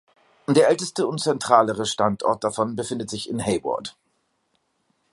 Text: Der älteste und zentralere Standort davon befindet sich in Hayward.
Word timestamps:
Der 0.47 0.67
älteste 0.67 1.05
und 1.05 1.21
zentralere 1.21 1.85
Standort 1.85 2.43
davon 2.43 2.75
befindet 2.75 3.11
sich 3.11 3.29
in 3.29 3.39
Hayward. 3.39 3.95